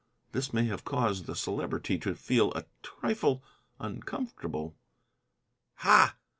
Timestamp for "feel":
2.15-2.51